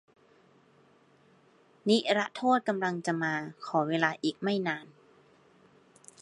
[1.87, 3.33] นิรโทษกำลังจะมา
[3.65, 4.85] ขอเวลาอีกไม่นาน